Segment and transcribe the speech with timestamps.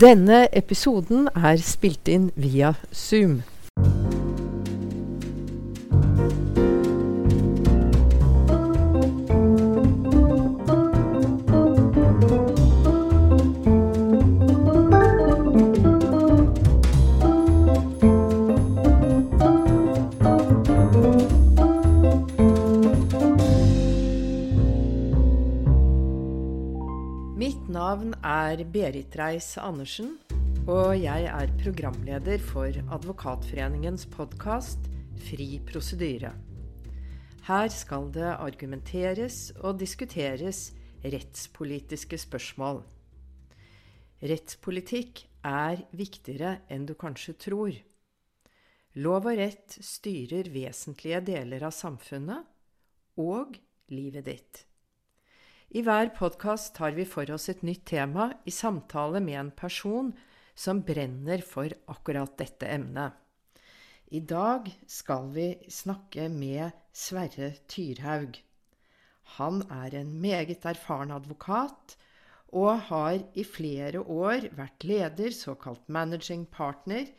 [0.00, 3.44] Denne episoden er spilt inn via Zoom.
[28.24, 30.14] Er Berit Reiss-Andersen,
[30.64, 34.88] og jeg er programleder for Advokatforeningens podkast
[35.26, 36.30] Fri prosedyre.
[37.44, 40.70] Her skal det argumenteres og diskuteres
[41.04, 42.80] rettspolitiske spørsmål.
[44.24, 47.76] Rettspolitikk er viktigere enn du kanskje tror.
[49.04, 53.60] Lov og rett styrer vesentlige deler av samfunnet og
[53.92, 54.64] livet ditt.
[55.74, 60.12] I hver podkast tar vi for oss et nytt tema i samtale med en person
[60.54, 63.10] som brenner for akkurat dette emnet.
[64.14, 68.38] I dag skal vi snakke med Sverre Tyrhaug.
[69.40, 71.96] Han er en meget erfaren advokat
[72.54, 77.10] og har i flere år vært leder, såkalt managing partner,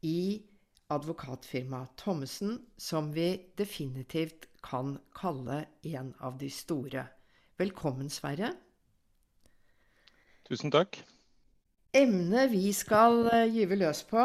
[0.00, 0.40] i
[0.88, 7.04] advokatfirmaet Thommessen, som vi definitivt kan kalle en av de store.
[7.58, 8.52] Velkommen, Sverre.
[10.46, 11.00] Tusen takk.
[11.90, 14.22] Emnet vi skal eh, gyve løs på,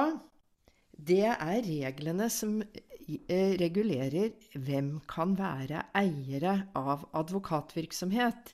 [0.94, 8.54] det er reglene som eh, regulerer hvem kan være eiere av advokatvirksomhet.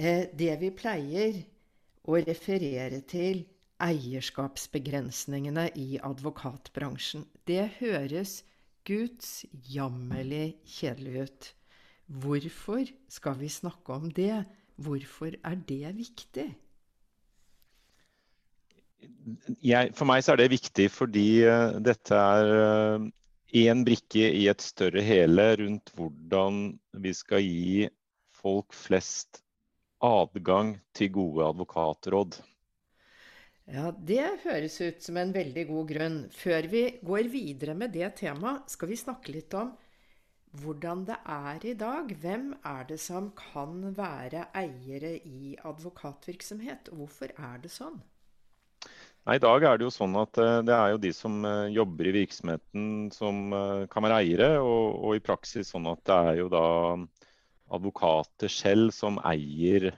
[0.00, 1.42] Eh, Det vi pleier
[2.08, 3.44] å referere til
[3.84, 7.28] eierskapsbegrensningene i advokatbransjen.
[7.44, 8.38] Det høres
[8.88, 11.54] guds jammerlig kjedelig ut.
[12.10, 14.42] Hvorfor skal vi snakke om det?
[14.80, 16.48] Hvorfor er det viktig?
[19.62, 22.50] Jeg, for meg så er det viktig fordi uh, dette er
[23.62, 27.86] én uh, brikke i et større hele rundt hvordan vi skal gi
[28.40, 29.42] folk flest
[30.02, 32.40] adgang til gode advokatråd.
[33.70, 36.18] Ja, Det høres ut som en veldig god grunn.
[36.34, 39.70] Før vi går videre med det temaet, skal vi snakke litt om
[40.58, 42.10] hvordan det er i dag.
[42.22, 48.00] Hvem er det som kan være eiere i advokatvirksomhet, og hvorfor er det sånn?
[49.28, 52.14] Nei, I dag er det jo sånn at det er jo de som jobber i
[52.22, 53.52] virksomheten som
[53.92, 56.66] kan være eiere, og, og i praksis sånn at det er jo da
[57.70, 59.90] advokater selv som eier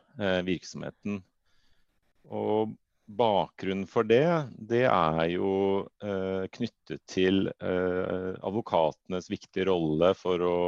[0.44, 1.22] virksomheten.
[2.28, 2.74] Og
[3.06, 4.26] Bakgrunnen for det,
[4.56, 5.52] det er jo
[6.04, 10.58] eh, knyttet til eh, advokatenes viktige rolle for å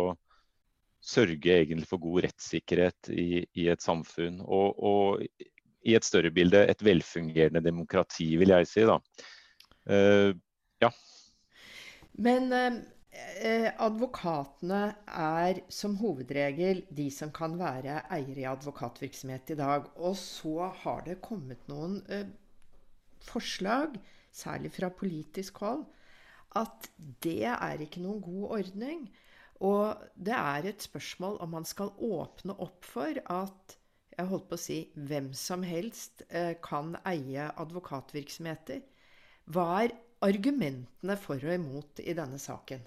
[1.05, 4.41] sørge egentlig for god rettssikkerhet i, i et samfunn.
[4.45, 5.25] Og, og,
[5.85, 8.87] i et større bilde et velfungerende demokrati, vil jeg si.
[8.89, 8.99] da.
[9.93, 10.31] Eh,
[10.83, 10.91] ja.
[12.25, 12.51] Men
[13.85, 19.87] advokatene er som hovedregel de som kan være eiere i advokatvirksomhet i dag.
[19.97, 22.27] Og så har det kommet noen eh,
[23.25, 23.99] forslag,
[24.35, 25.85] særlig fra politisk hold,
[26.59, 26.89] at
[27.23, 29.07] det er ikke noen god ordning.
[29.63, 33.77] Og det er et spørsmål om man skal åpne opp for at
[34.15, 38.83] jeg holdt på å si hvem som helst eh, kan eie advokatvirksomheter.
[39.51, 39.95] Hva er
[40.25, 42.83] argumentene for og imot i denne saken?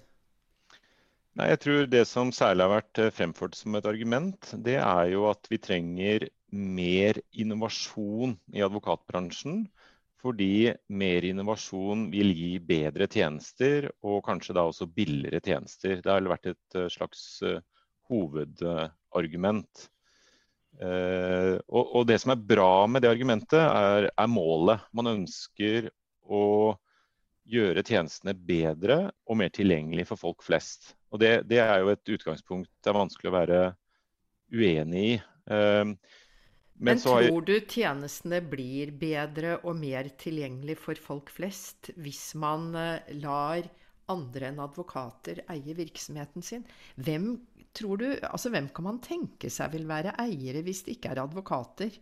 [1.38, 5.28] Nei, jeg tror Det som særlig har vært fremført som et argument, det er jo
[5.30, 9.68] at vi trenger mer innovasjon i advokatbransjen.
[10.18, 16.00] Fordi mer innovasjon vil gi bedre tjenester, og kanskje da også billigere tjenester.
[16.02, 17.22] Det har vært et slags
[18.10, 19.84] hovedargument.
[20.82, 24.82] Og, det som er bra med det argumentet, er målet.
[24.90, 25.86] Man ønsker
[26.26, 26.74] å
[27.48, 30.92] gjøre tjenestene bedre og mer tilgjengelig for folk flest.
[31.12, 33.60] Og det, det, er jo et utgangspunkt det er vanskelig å være
[34.52, 35.12] uenig i.
[35.48, 35.96] Men,
[36.78, 37.34] Men tror jeg...
[37.48, 42.70] du tjenestene blir bedre og mer tilgjengelig for folk flest hvis man
[43.18, 43.66] lar
[44.12, 46.66] andre enn advokater eie virksomheten sin?
[46.96, 47.32] Hvem,
[47.76, 51.24] tror du, altså, hvem kan man tenke seg vil være eiere hvis det ikke er
[51.24, 51.98] advokater?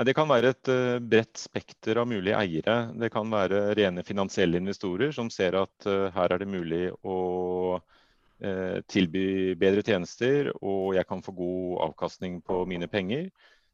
[0.00, 0.68] Det kan være et
[1.04, 2.76] bredt spekter av mulige eiere.
[2.96, 7.16] Det kan være rene finansielle investorer som ser at her er det mulig å
[8.90, 13.28] tilby bedre tjenester, og jeg kan få god avkastning på mine penger.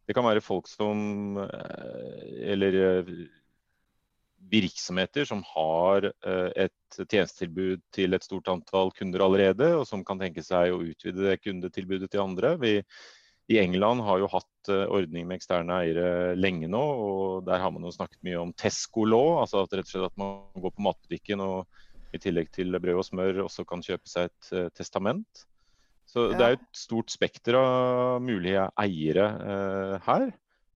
[0.09, 2.76] Det kan være folk som Eller
[4.49, 6.11] virksomheter som har
[6.56, 11.26] et tjenestetilbud til et stort antall kunder allerede, og som kan tenke seg å utvide
[11.26, 12.55] det kundetilbudet til andre.
[12.61, 12.75] Vi,
[13.49, 16.81] i England har jo hatt hatt ordning med eksterne eiere lenge nå.
[16.81, 20.19] og Der har man jo snakket mye om Tesco-law, altså at rett og slett at
[20.19, 21.67] man går på matbutikken og
[22.12, 25.45] i tillegg til brød og smør også kan kjøpe seg et uh, testament.
[26.09, 26.37] Så ja.
[26.39, 30.31] det er et stort spekter av mulige eiere uh, her.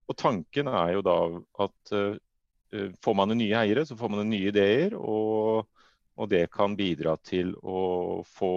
[0.08, 1.16] Og tanken er jo da
[1.64, 4.98] at uh, får man nye eiere, så får man nye ideer.
[4.98, 5.64] Og,
[6.18, 8.52] og, det kan bidra til å få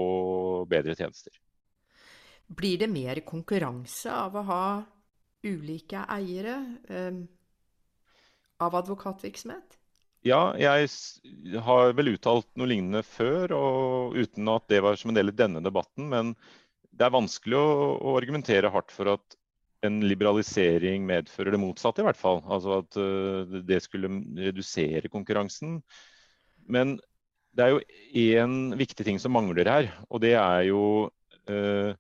[0.68, 1.32] bedre tjenester.
[2.48, 4.66] Blir det mer konkurranse av å ha
[5.46, 6.60] ulike eiere
[8.62, 9.80] av advokatvirksomhet?
[10.26, 10.90] Ja, jeg
[11.62, 15.38] har vel uttalt noe lignende før, og uten at det var som en del i
[15.38, 16.08] denne debatten.
[16.10, 16.32] Men
[16.90, 19.38] det er vanskelig å, å argumentere hardt for at
[19.86, 22.42] en liberalisering medfører det motsatte, i hvert fall.
[22.50, 24.10] Altså at uh, det skulle
[24.48, 25.78] redusere konkurransen.
[26.66, 26.98] Men
[27.56, 27.84] det er jo
[28.26, 30.82] én viktig ting som mangler her, og det er jo
[31.52, 31.94] uh,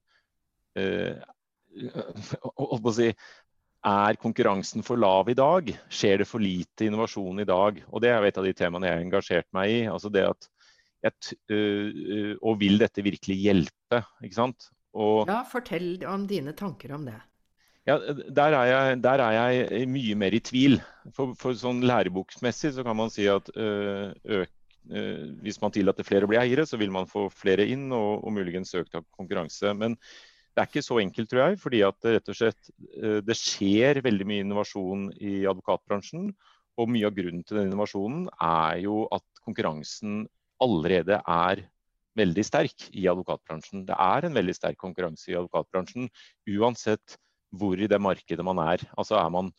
[0.83, 1.15] uh,
[2.95, 3.11] si,
[3.85, 5.69] er konkurransen for lav i dag?
[5.93, 7.83] Skjer det for lite innovasjon i dag?
[7.91, 9.79] Og Det er et av de temaene jeg har engasjert meg i.
[9.91, 10.49] altså det at
[11.05, 14.01] et, øh, Og vil dette virkelig hjelpe?
[14.23, 14.71] ikke sant?
[14.95, 17.19] Og, ja, Fortell om dine tanker om det.
[17.85, 17.99] Ja,
[18.33, 20.79] der er, jeg, der er jeg mye mer i tvil.
[21.13, 24.49] For, for sånn Læreboksmessig så kan man si at øh, øk,
[24.89, 28.25] øh, hvis man tillater flere å bli eiere, så vil man få flere inn og,
[28.25, 29.75] og muligens økt konkurranse.
[29.77, 29.99] Men
[30.55, 31.59] det er ikke så enkelt, tror jeg.
[31.59, 36.29] fordi at rett og slett eh, det skjer veldig mye innovasjon i advokatbransjen.
[36.79, 40.25] Og mye av grunnen til den innovasjonen er jo at konkurransen
[40.63, 41.65] allerede er
[42.15, 43.83] veldig sterk i advokatbransjen.
[43.87, 46.07] Det er en veldig sterk konkurranse i advokatbransjen
[46.55, 47.17] uansett
[47.55, 48.83] hvor i det markedet man er.
[48.95, 49.51] Altså er man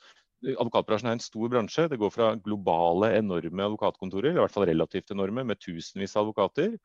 [0.47, 1.87] Advokatbransjen er en stor bransje.
[1.89, 6.77] Det går fra globale, enorme advokatkontorer, i hvert fall relativt enorme, med tusenvis av advokater,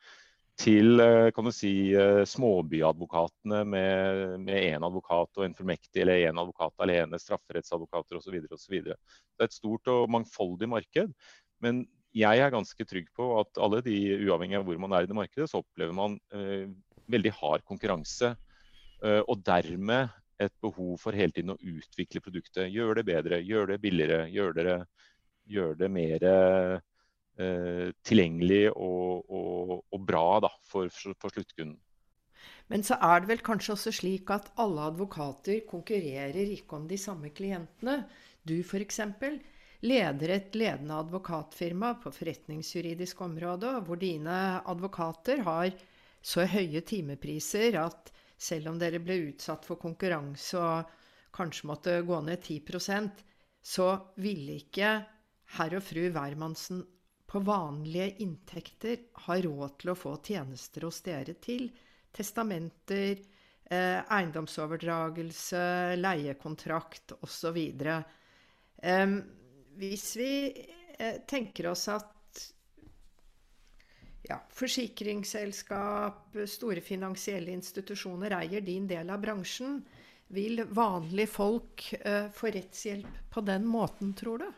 [0.61, 6.37] til eh, kan du si, eh, småbyadvokatene med én advokat og en fullmektig, eller én
[6.37, 8.37] advokat alene, strafferettsadvokater osv.
[8.45, 11.13] Det er et stort og mangfoldig marked.
[11.63, 11.83] Men
[12.17, 13.97] jeg er ganske trygg på at alle de,
[14.27, 16.67] uavhengig av hvor man er i det markedet, så opplever man eh,
[17.11, 18.35] veldig hard konkurranse.
[19.01, 20.11] Eh, og dermed
[20.41, 22.69] et behov for hele tiden å utvikle produktet.
[22.73, 24.79] Gjøre det bedre, gjøre det billigere, gjøre det,
[25.49, 26.29] gjør det mer
[27.37, 31.77] tilgjengelig og, og, og bra da, for, for sluttkunden.
[32.71, 36.99] Men så er det vel kanskje også slik at alle advokater konkurrerer ikke om de
[36.99, 38.03] samme klientene.
[38.47, 38.99] Du f.eks.
[39.81, 45.73] leder et ledende advokatfirma på forretningsjuridisk område, hvor dine advokater har
[46.21, 50.95] så høye timepriser at selv om dere ble utsatt for konkurranse og
[51.35, 53.25] kanskje måtte gå ned 10%
[53.61, 53.87] så
[54.21, 54.95] ville ikke
[55.57, 56.81] herr og fru Wermansen
[57.31, 61.69] på vanlige inntekter har råd til å få tjenester hos dere til
[62.11, 63.21] testamenter,
[63.63, 65.61] eh, eiendomsoverdragelse,
[65.95, 67.59] leiekontrakt osv.
[68.83, 69.13] Eh,
[69.79, 70.33] hvis vi
[70.99, 72.43] eh, tenker oss at
[74.27, 79.79] ja, forsikringsselskap, store finansielle institusjoner eier din del av bransjen,
[80.35, 84.51] vil vanlige folk eh, få rettshjelp på den måten, tror du?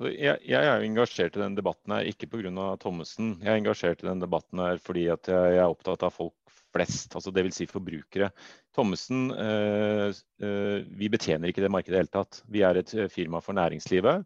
[0.00, 2.68] Jeg, jeg, er jo engasjert i den debatten her ikke pga.
[2.80, 3.34] Thommessen.
[3.42, 6.36] Jeg er engasjert i den debatten her fordi jeg, jeg er opptatt av folk
[6.72, 7.60] flest, altså dvs.
[7.60, 8.30] Si forbrukere.
[8.74, 10.08] Thommessen, eh,
[10.42, 12.40] eh, vi betjener ikke det markedet i det hele tatt.
[12.48, 14.24] Vi er et eh, firma for næringslivet.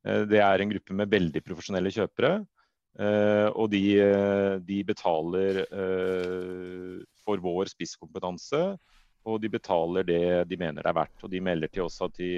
[0.00, 2.38] Det er en gruppe med veldig profesjonelle kjøpere.
[3.52, 3.82] Og de,
[4.64, 5.58] de betaler
[7.20, 8.62] for vår spisskompetanse
[9.28, 11.24] og de betaler det de mener det er verdt.
[11.26, 12.30] Og de melder til oss at de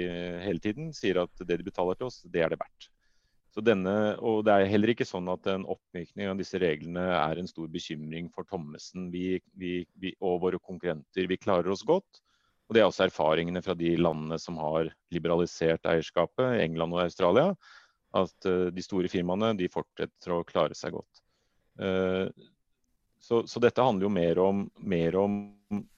[0.43, 2.89] hele tiden sier at det de betaler til oss, det er det verdt.
[3.53, 7.37] Så denne, og Det er heller ikke sånn at en oppmykning av disse reglene er
[7.37, 11.29] en stor bekymring for Thommessen og våre konkurrenter.
[11.29, 12.23] Vi klarer oss godt.
[12.67, 17.53] og Det er også erfaringene fra de landene som har liberalisert eierskapet, England og Australia.
[18.13, 21.21] At uh, de store firmaene de fortsetter å klare seg godt.
[21.77, 22.29] Uh,
[23.21, 25.37] så, så, dette handler jo mer om, mer om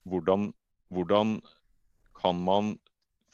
[0.08, 0.52] hvordan
[0.94, 1.40] hvordan
[2.20, 2.76] kan man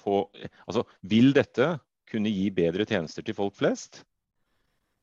[0.02, 0.24] få
[0.66, 1.76] Altså, vil dette
[2.10, 4.02] kunne gi bedre tjenester til folk flest?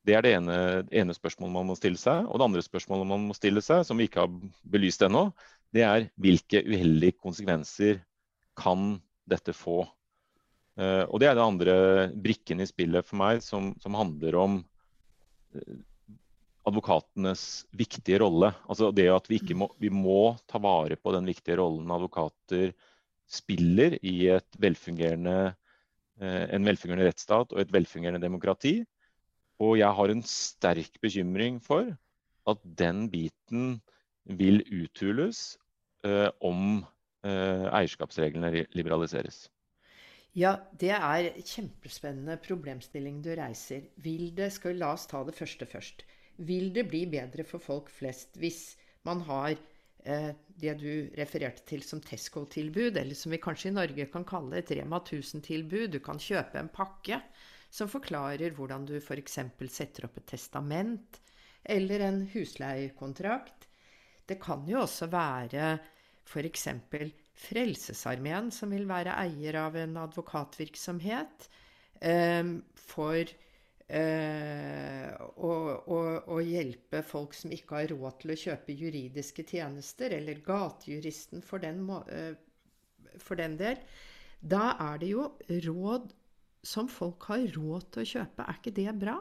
[0.05, 0.57] Det er det ene,
[0.95, 2.27] ene, spørsmålet man må stille seg.
[2.27, 5.29] Og det andre spørsmålet man må stille seg, som vi ikke har belyst ennå,
[5.75, 7.99] det er hvilke uheldige konsekvenser
[8.59, 8.97] kan
[9.29, 9.83] dette få?
[10.79, 11.75] Uh, og det er det andre
[12.15, 14.59] brikken i spillet for meg, som, som handler om
[15.55, 15.77] uh,
[16.69, 17.43] advokatenes
[17.75, 18.51] viktige rolle.
[18.69, 22.73] Altså det at vi, må, vi må ta vare på den viktige rollen advokater
[23.29, 24.15] spiller i
[24.61, 25.53] velfungerende,
[26.21, 28.79] eh, en velfungerende rettsstat og et velfungerende demokrati.
[29.59, 31.91] Og jeg har en sterk bekymring for
[32.49, 33.79] at den biten
[34.39, 35.57] vil uthules
[36.05, 36.85] eh, om
[37.19, 39.49] eierskapsreglene liberaliseres.
[40.37, 43.89] Ja, det er kjempespennende problemstilling du reiser.
[43.97, 46.05] Vil det, skal La oss ta det første først.
[46.47, 48.77] Vil det bli bedre for folk flest hvis
[49.07, 54.07] man har eh, det du refererte til som Tesco-tilbud, eller som vi kanskje i Norge
[54.11, 55.89] kan kalle et Rema 1000-tilbud?
[55.95, 57.21] Du kan kjøpe en pakke
[57.69, 59.39] som forklarer hvordan du f.eks.
[59.69, 61.19] setter opp et testament
[61.69, 63.67] eller en husleiekontrakt.
[64.25, 65.75] Det kan jo også være
[66.29, 66.67] f.eks.
[67.39, 71.45] Frelsesarmeen, som vil være eier av en advokatvirksomhet,
[72.03, 73.31] eh, for
[73.89, 75.97] eh, å, å,
[76.35, 81.65] å, hjelpe folk som ikke har råd til å kjøpe juridiske tjenester, eller gatejuristen for
[81.65, 82.31] eh,
[83.19, 83.81] for den del.
[84.39, 85.27] Da er det jo
[85.67, 86.13] råd
[86.63, 88.45] som folk har råd til å kjøpe.
[88.45, 89.17] Er ikke det bra?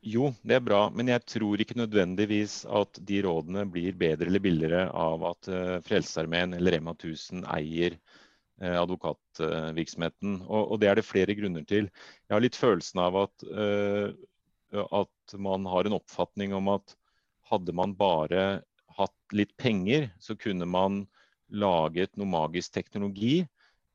[0.00, 4.42] Jo, det er bra, men jeg tror ikke nødvendigvis at de rådene blir bedre eller
[4.44, 5.50] billigere av at
[5.84, 7.98] Frelsesarmeen eller Rema 1000 eier
[8.60, 10.40] advokatvirksomheten.
[10.42, 11.88] Uh, og, og, det er det flere grunner til.
[12.28, 14.10] Jeg har litt følelsen av at, eh,
[14.76, 16.96] at man har en oppfatning om at
[17.50, 18.62] hadde man bare
[18.98, 21.04] hatt litt penger, så kunne man
[21.50, 23.40] laget noe magisk teknologi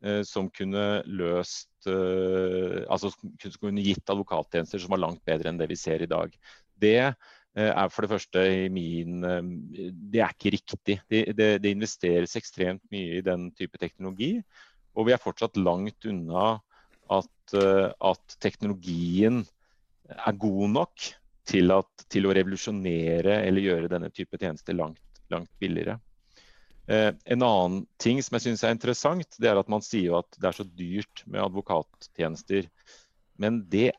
[0.05, 5.57] Eh, som kunne løst eh, altså som kunne gitt advokattjenester som var langt bedre enn
[5.57, 6.35] det vi ser i dag.
[6.77, 7.15] Det eh,
[7.55, 10.97] er for det første i min Det er ikke riktig.
[11.07, 14.33] Det, det, det, investeres ekstremt mye i den type teknologi.
[14.95, 16.57] Og vi er fortsatt langt unna
[17.15, 19.45] at, at teknologien
[20.09, 21.07] er god nok
[21.45, 25.01] til, at, til, å revolusjonere eller gjøre denne type tjenester langt,
[25.33, 25.99] langt billigere.
[26.87, 30.37] Eh, en annen ting som jeg syns er interessant, det er at man sier at
[30.37, 32.69] det er så dyrt med advokattjenester.
[33.41, 33.91] Men det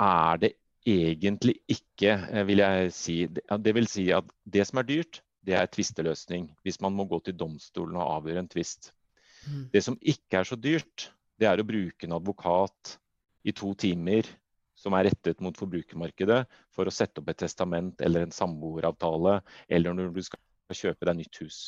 [0.00, 0.54] er det
[0.86, 3.16] egentlig ikke, eh, vil jeg si.
[3.26, 6.48] Det vil si at det som er dyrt, det er tvisteløsning.
[6.62, 8.92] Hvis man må gå til domstolen og avgjøre en tvist.
[9.46, 9.68] Mm.
[9.72, 12.96] Det som ikke er så dyrt, det er å bruke en advokat
[13.44, 14.26] i to timer
[14.76, 19.96] som er rettet mot forbrukermarkedet for å sette opp et testament eller en samboeravtale, eller
[19.96, 20.40] når du skal
[20.76, 21.60] kjøpe deg nytt hus.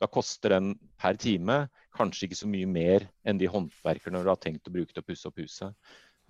[0.00, 4.40] Da koster den per time kanskje ikke så mye mer enn de håndverkerne du har
[4.40, 5.74] tenkt å bruke til å pusse opp huset.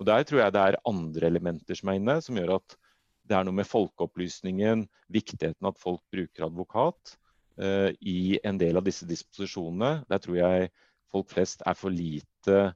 [0.00, 2.76] Og Der tror jeg det er andre elementer som er inne, som gjør at
[3.28, 7.14] det er noe med folkeopplysningen, viktigheten at folk bruker advokat
[7.60, 10.06] uh, i en del av disse disposisjonene.
[10.10, 10.70] Der tror jeg
[11.12, 12.72] folk flest er for lite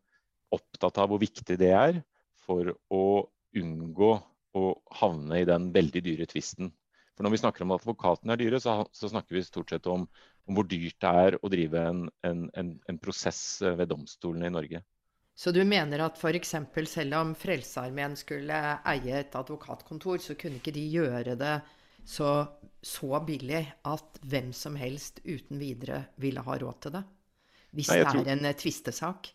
[0.55, 1.99] opptatt av hvor viktig det er
[2.45, 3.05] for å
[3.57, 4.13] unngå
[4.55, 4.65] å
[5.01, 6.71] havne i den veldig dyre tvisten.
[7.17, 9.89] For Når vi snakker om at advokatene er dyre, så, så snakker vi stort sett
[9.91, 10.07] om
[10.45, 14.51] om hvor dyrt det er å drive en, en, en, en prosess eh, ved domstolene
[14.51, 14.83] i Norge.
[15.35, 16.55] Så du mener at f.eks.
[16.87, 21.57] selv om Frelsesarmeen skulle eie et advokatkontor, så kunne ikke de gjøre det
[22.07, 22.31] så,
[22.85, 27.03] så, billig at hvem som helst uten videre ville ha råd til det?
[27.75, 28.31] Hvis Nei, det er tror...
[28.31, 29.33] en eh, tvistesak?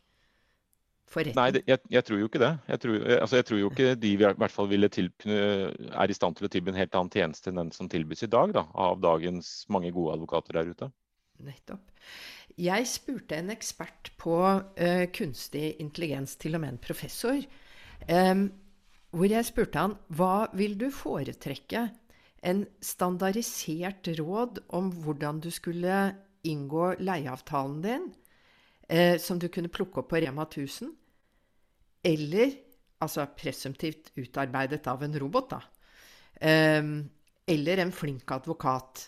[1.10, 2.52] Nei, det, jeg, jeg, tror jo ikke det.
[2.70, 6.16] Jeg tror, altså, jeg tror, jo ikke de i hvert fall ville til, er i
[6.16, 8.68] stand til å tilby en helt annen tjeneste enn den som tilbys i dag, da,
[8.78, 10.92] av dagens mange gode advokater der ute.
[11.42, 11.82] Nettopp.
[12.58, 17.44] Jeg spurte en ekspert på uh, kunstig intelligens, til og med en professor,
[18.10, 18.48] um,
[19.10, 21.88] hvor jeg spurte han hva vil du foretrekke?
[22.46, 26.00] En standardisert råd om hvordan du skulle
[26.48, 28.10] inngå leieavtalen din,
[28.92, 30.92] uh, som du kunne plukke opp på Rema 1000?
[32.10, 32.58] Eller
[33.04, 35.62] altså presumptivt utarbeidet av en robot, da.
[36.40, 37.10] Um,
[37.50, 39.08] eller en flink advokat.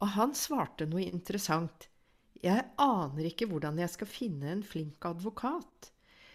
[0.00, 1.88] Og han svarte noe interessant.
[2.46, 5.90] Jeg aner ikke hvordan jeg skal finne en flink advokat.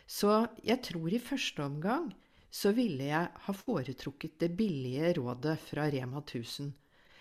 [0.10, 2.10] Så jeg tror i første omgang
[2.52, 6.74] så ville jeg ha foretrukket det billige rådet fra Rema 1000.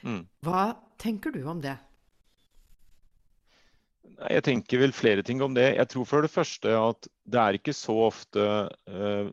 [0.02, 0.24] Mm.
[0.42, 0.64] Hva
[0.98, 1.76] tenker du om det?
[4.20, 5.68] Jeg tenker vel flere ting om det.
[5.78, 8.42] Jeg tror for det første at det er ikke så ofte
[8.90, 9.30] uh,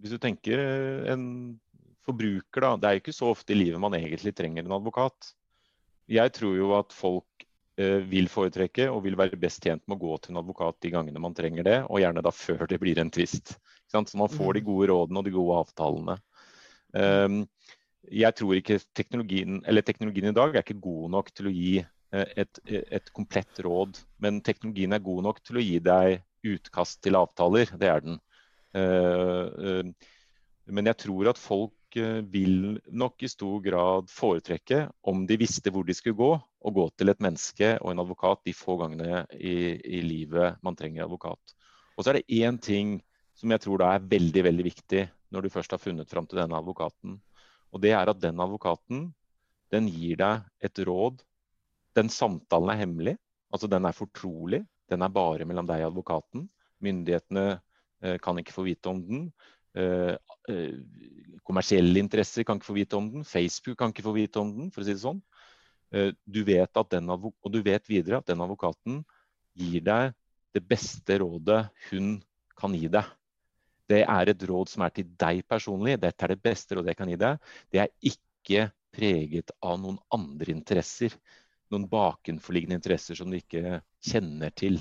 [0.00, 0.60] Hvis du tenker
[1.12, 1.24] en
[2.04, 2.74] forbruker, da.
[2.76, 5.32] Det er ikke så ofte i livet man egentlig trenger en advokat.
[6.10, 7.46] Jeg tror jo at folk
[8.10, 11.22] vil foretrekke og vil være best tjent med å gå til en advokat de gangene
[11.22, 13.54] man trenger det, og gjerne da før det blir en tvist.
[13.90, 14.66] Så man får de mm.
[14.66, 16.16] gode rådene og de gode avtalene.
[16.92, 17.38] Um,
[18.10, 21.74] jeg tror ikke teknologien, eller teknologien i dag er ikke god nok til å gi
[22.10, 24.00] Eh, et, et, komplett råd.
[24.22, 26.20] Men teknologien er god nok til å gi deg
[26.50, 27.70] utkast til avtaler.
[27.78, 28.18] Det er den.
[28.74, 30.10] Eh, eh,
[30.70, 35.86] men jeg tror at folk vil nok i stor grad foretrekke, om de visste hvor
[35.86, 39.78] de skulle gå, å gå til et menneske og en advokat de få gangene i,
[39.80, 41.54] i livet man trenger advokat.
[41.96, 42.98] Og så er det én ting
[43.34, 46.42] som jeg tror da er veldig veldig viktig når du først har funnet fram til
[46.42, 47.16] denne advokaten.
[47.72, 49.08] Og det er at den advokaten
[49.70, 51.22] den gir deg et råd
[51.96, 53.16] den samtalen er hemmelig.
[53.50, 54.62] Altså den er fortrolig.
[54.90, 56.46] Den er bare mellom deg og advokaten.
[56.82, 57.46] Myndighetene
[58.02, 59.24] eh, kan ikke få vite om den.
[59.78, 60.16] Eh,
[60.50, 60.74] eh,
[61.46, 63.26] kommersielle interesser kan ikke få vite om den.
[63.26, 65.22] Facebook kan ikke få vite om den, for å si det sånn.
[65.94, 69.00] Eh, du vet den, og du vet videre at den advokaten
[69.58, 70.12] gir deg
[70.54, 72.18] det beste rådet hun
[72.58, 73.06] kan gi deg.
[73.90, 75.98] Det er et råd som er til deg personlig.
[75.98, 77.48] Dette er det beste rådet jeg kan gi deg.
[77.70, 81.14] Det er ikke preget av noen andre interesser.
[81.70, 84.78] Noen bakenforliggende interesser som du ikke kjenner til.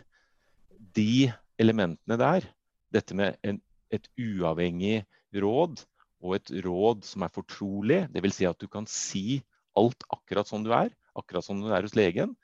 [0.69, 1.29] De
[1.61, 2.45] elementene der,
[2.93, 3.59] dette med en,
[3.93, 5.03] et uavhengig
[5.35, 5.83] råd
[6.19, 8.39] og et råd som er fortrolig, dvs.
[8.39, 9.39] Si at du kan si
[9.79, 12.35] alt akkurat som du er, akkurat som du er hos legen,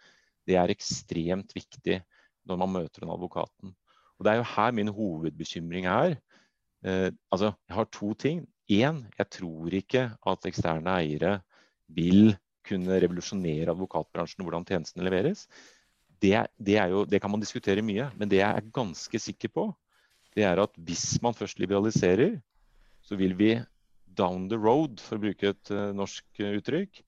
[0.47, 1.99] det er ekstremt viktig
[2.45, 3.73] når man møter den advokaten.
[4.15, 6.15] Og Det er jo her min hovedbekymring er.
[6.85, 8.45] Eh, altså, jeg har to ting.
[8.71, 11.39] Én, jeg tror ikke at eksterne eiere
[11.87, 12.35] vil
[12.65, 15.45] kunne revolusjonere advokatbransjen og hvordan tjenestene leveres.
[16.21, 19.67] Det, det, jo, det, kan man diskutere mye, men det jeg er ganske sikker på,
[20.35, 22.37] det er at hvis man først liberaliserer,
[23.05, 23.53] så vil vi
[24.15, 27.01] down the road, for å bruke et uh, norsk uh, uttrykk,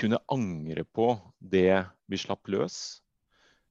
[0.00, 2.78] kunne angre på det vi slapp løs.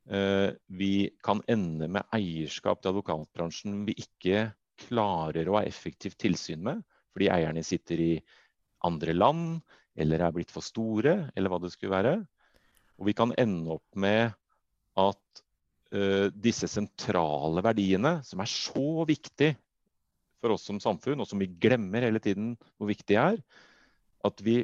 [0.09, 4.49] Uh, vi kan ende med eierskap til advokatbransjen vi ikke
[4.87, 8.13] klarer å ha effektivt tilsyn med, fordi eierne sitter i
[8.87, 9.61] andre land
[9.99, 12.15] eller er blitt for store, eller hva det skulle være.
[12.97, 14.33] Og vi kan ende opp med
[14.99, 15.42] at
[16.33, 19.51] disse sentrale verdiene, som er så viktig
[20.41, 23.37] for oss som samfunn, og som vi glemmer hele tiden hvor viktig de er,
[24.25, 24.63] at vi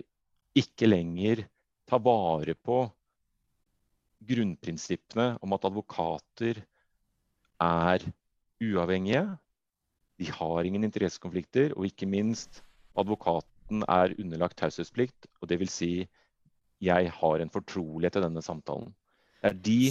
[0.57, 1.45] ikke lenger
[1.89, 2.81] tar vare på
[4.29, 6.59] grunnprinsippene om at advokater
[7.63, 8.05] er
[8.59, 9.23] uavhengige.
[10.19, 12.61] De har ingen interessekonflikter, og ikke minst
[12.99, 15.29] advokaten er underlagt taushetsplikt.
[15.39, 15.93] Og det vil si
[16.83, 18.91] jeg har en fortrolighet til denne samtalen.
[19.39, 19.81] Det er de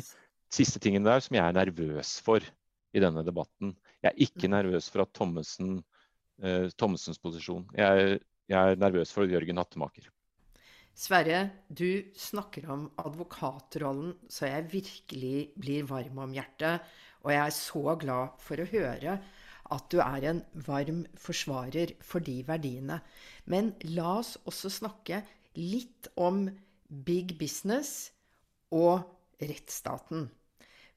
[0.53, 2.45] siste tingen der som jeg er nervøs for
[2.95, 3.75] i denne debatten.
[4.03, 4.55] Jeg er ikke mm.
[4.55, 5.81] nervøs for at Thommessen,
[6.43, 7.67] eh, Thommessens posisjon.
[7.77, 8.15] Jeg er,
[8.49, 10.09] jeg er nervøs for Jørgen Hattemaker.
[10.99, 16.83] Sverre, du snakker om advokatrollen så jeg virkelig blir varm om hjertet.
[17.23, 19.19] Og jeg er så glad for å høre
[19.69, 23.01] at du er en varm forsvarer for de verdiene.
[23.47, 25.21] Men la oss også snakke
[25.59, 26.47] litt om
[26.89, 28.11] big business
[28.75, 29.05] og
[29.43, 30.29] rettsstaten.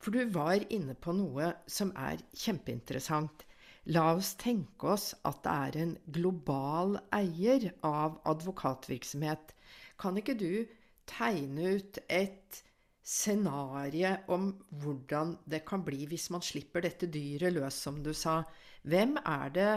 [0.02, 3.46] For du var inne på noe som er kjempeinteressant.
[3.94, 9.54] La oss tenke oss at det er en global eier av advokatvirksomhet.
[10.02, 10.66] Kan ikke du
[11.10, 12.62] tegne ut et
[13.02, 18.42] scenario om hvordan det kan bli hvis man slipper dette dyret løs, som du sa?
[18.86, 19.72] Hvem er det,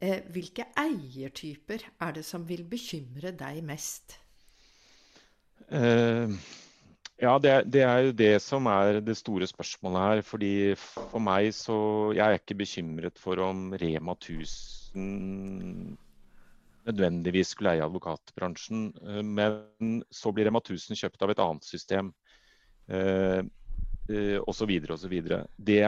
[0.00, 4.18] eh, hvilke eiertyper er det som vil bekymre deg mest?
[5.70, 6.32] Uh,
[7.20, 10.22] ja, det, det, er jo det som er det store spørsmålet her.
[10.26, 15.98] fordi For meg så Jeg er ikke bekymret for om Rema 1000
[16.88, 18.90] nødvendigvis skulle eie advokatbransjen.
[19.04, 22.12] Eh, men så blir Rema 1000 kjøpt av et annet system.
[22.88, 23.40] Eh,
[24.10, 24.72] eh, osv.
[24.90, 25.16] osv.
[25.56, 25.80] Det,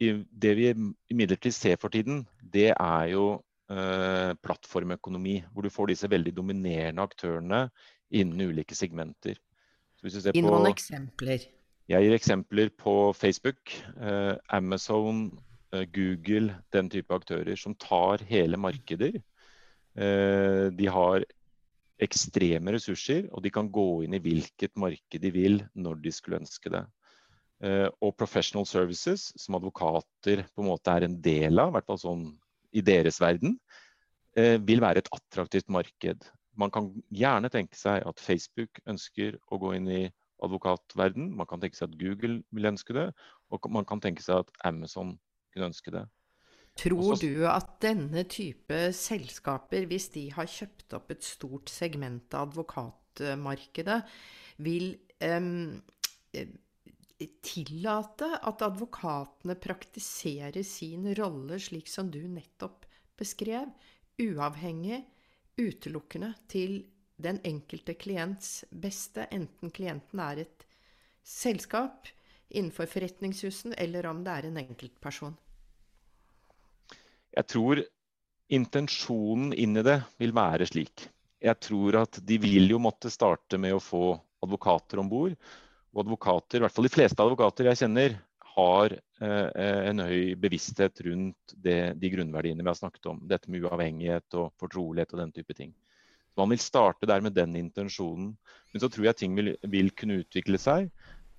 [0.00, 0.72] det vi
[1.10, 5.44] imidlertid ser for tiden, det er jo plattformøkonomi.
[5.54, 7.60] Hvor du får disse veldig dominerende aktørene
[8.10, 9.38] innen ulike segmenter.
[10.00, 11.48] I noen på, eksempler.
[11.90, 15.26] Jeg gir eksempler på Facebook, eh, Amazon,
[15.74, 19.20] eh, Google, den type aktører som tar hele markeder.
[19.96, 21.26] Eh, de har
[22.00, 26.40] ekstreme ressurser, og de kan gå inn i hvilket marked de vil når de skulle
[26.40, 26.84] ønske det.
[27.60, 31.90] Eh, og professional services, som advokater på en måte er en del av, i hvert
[31.90, 32.24] fall sånn
[32.72, 33.58] i deres verden,
[34.36, 36.24] eh, vil være et attraktivt marked
[36.58, 40.02] man kan gjerne tenke seg at Facebook ønsker å gå inn i
[40.44, 41.30] advokatverden.
[41.36, 43.10] Man kan tenke seg at Google vil ønske det,
[43.52, 45.14] og man kan tenke seg at Amazon
[45.52, 46.06] kunne ønske det.
[46.80, 52.32] Tror Også, du at denne type selskaper, hvis de har kjøpt opp et stort segment
[52.36, 53.98] av advokatmarkedet,
[54.64, 54.94] vil
[55.26, 55.80] um,
[57.44, 62.86] tillate at advokatene praktiserer sin rolle slik som du nettopp
[63.20, 63.68] beskrev,
[64.20, 65.02] uavhengig
[65.60, 66.80] utelukkende til
[67.20, 70.66] den enkelte klients beste, enten klienten er et
[71.26, 72.08] selskap
[72.50, 75.36] innenfor forretningshusen, eller om det er en enkeltperson?
[77.30, 77.82] Jeg tror
[78.50, 81.06] intensjonen inn i det vil være slik.
[81.40, 85.36] Jeg tror at de vil jo måtte starte med å få advokater om bord.
[85.94, 88.18] Og advokater, i hvert fall de fleste advokater jeg kjenner,
[88.54, 93.22] har eh, en høy bevissthet rundt det, de grunnverdiene vi har snakket om.
[93.30, 95.72] Dette med uavhengighet og fortrolighet og den type ting.
[96.30, 98.34] Så Man vil starte der med den intensjonen.
[98.72, 100.90] Men så tror jeg ting vil, vil kunne utvikle seg.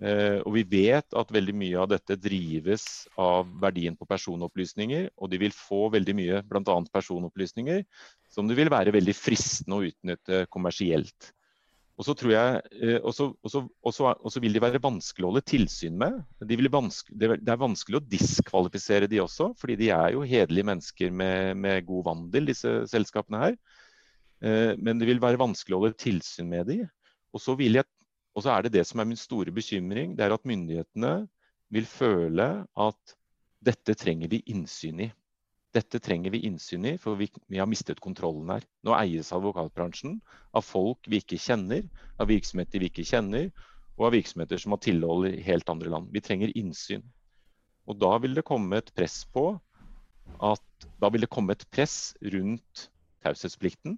[0.01, 2.85] Eh, og vi vet at veldig mye av dette drives
[3.21, 5.11] av verdien på personopplysninger.
[5.17, 6.79] Og de vil få veldig mye, bl.a.
[6.93, 7.85] personopplysninger,
[8.31, 11.31] som det vil være veldig fristende å utnytte kommersielt.
[11.99, 16.21] Og så jeg, eh, og så vil de være vanskelig å holde tilsyn med.
[16.39, 21.57] De det er vanskelig å diskvalifisere de også, fordi de er jo hederlige mennesker med,
[21.61, 23.57] med god vandel, disse selskapene her.
[24.41, 26.79] Eh, men det vil være vanskelig å holde tilsyn med de.
[27.35, 31.15] Og så, jeg, er det det som er min store bekymring, det er at myndighetene
[31.71, 33.17] vil føle at
[33.61, 35.11] dette trenger vi innsyn i.
[35.71, 38.65] Dette trenger vi innsyn i, for vi, vi, har mistet kontrollen her.
[38.83, 40.17] Nå eies advokatbransjen
[40.57, 41.85] av folk vi ikke kjenner,
[42.19, 43.47] av virksomheter vi ikke kjenner,
[43.95, 46.09] og av virksomheter som har tilhold i helt andre land.
[46.11, 47.05] Vi trenger innsyn.
[47.87, 49.53] Og da vil det komme et press på
[50.41, 50.63] at
[51.01, 52.87] Da vil det komme et press rundt
[53.25, 53.97] taushetsplikten.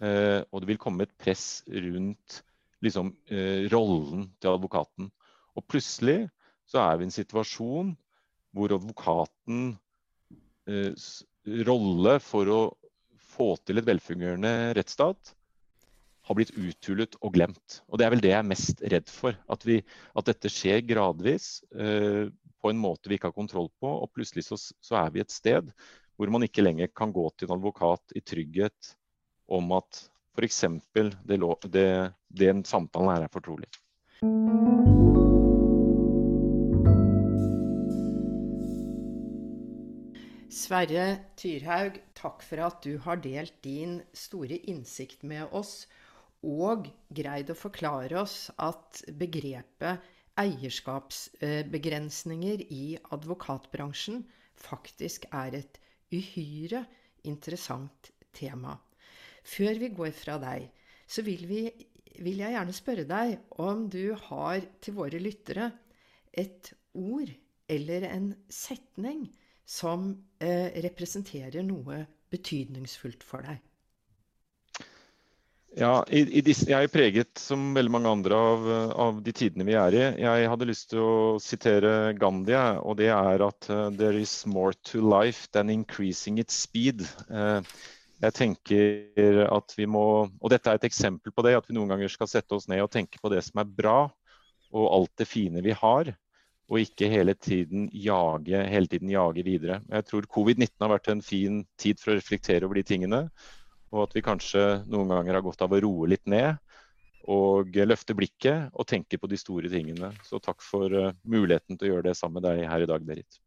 [0.00, 2.42] Eh, og det vil komme et press rundt
[2.82, 5.10] liksom, eh, rollen til advokaten.
[5.56, 6.28] Og plutselig
[6.66, 7.94] så er vi i en situasjon
[8.52, 9.78] hvor advokaten
[11.66, 12.60] rolle for å
[13.32, 15.32] få til et velfungerende rettsstat
[16.22, 17.80] har blitt uthulet og glemt.
[17.90, 19.36] Og Det er vel det jeg er mest redd for.
[19.50, 19.80] At, vi,
[20.14, 22.30] at dette skjer gradvis eh,
[22.62, 23.90] på en måte vi ikke har kontroll på.
[23.90, 25.72] Og plutselig så, så, er vi et sted
[26.16, 28.94] hvor man ikke lenger kan gå til en advokat i trygghet
[29.50, 30.04] om at
[30.36, 30.64] f.eks.
[30.94, 31.40] Det,
[31.72, 31.88] det,
[32.30, 33.68] den samtalen er fortrolig.
[40.52, 45.88] Sverre Tyrhaug, takk for at du har delt din store innsikt med oss
[46.44, 49.96] og greid å forklare oss at begrepet
[50.42, 54.28] eierskapsbegrensninger i advokatbransjen
[54.60, 55.80] faktisk er et
[56.12, 56.84] uhyre
[57.24, 58.76] interessant tema.
[59.40, 60.68] Før vi går fra deg,
[61.08, 61.72] så vil, vi,
[62.20, 65.72] vil jeg gjerne spørre deg om du har til våre lyttere
[66.28, 67.32] et ord
[67.72, 69.32] eller en setning
[69.68, 70.10] som
[70.42, 73.60] eh, representerer noe betydningsfullt for deg.
[75.72, 78.66] Ja, i, i disse, Jeg er preget, som veldig mange andre, av,
[79.00, 80.02] av, de tidene vi er i.
[80.20, 84.76] Jeg hadde lyst til å sitere Gandhi, og det er at uh, there is more
[84.90, 87.06] to life than increasing its speed.
[87.32, 87.64] Uh,
[88.22, 91.94] jeg tenker at vi må, og dette er et eksempel på det, at vi noen
[91.94, 93.96] ganger skal sette oss ned og tenke på det som er bra,
[94.72, 96.12] og alt det fine vi har.
[96.72, 99.82] Og ikke hele tiden jage, hele tiden jage videre.
[99.92, 103.26] Jeg tror covid-19 har vært en fin tid for å reflektere over de tingene.
[103.92, 106.56] Og at vi kanskje noen ganger har godt av å roe litt ned
[107.30, 110.10] og løfte blikket og tenke på de store tingene.
[110.26, 113.04] Så takk for uh, muligheten til å gjøre det sammen med deg her i dag,
[113.06, 113.38] Berit.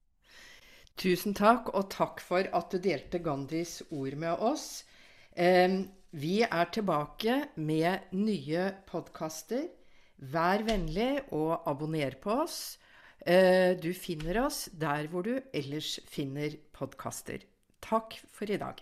[0.96, 4.86] Tusen takk, og takk for at du delte Gandhis ord med oss.
[6.16, 9.66] Vi er tilbake med nye podkaster.
[10.32, 12.78] Vær vennlig og abonner på oss.
[13.26, 17.46] Eh, du finner oss der hvor du ellers finner podkaster.
[17.82, 18.82] Takk for i dag.